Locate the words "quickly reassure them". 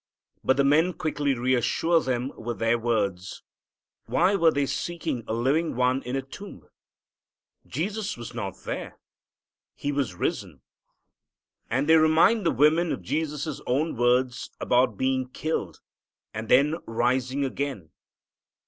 0.93-2.31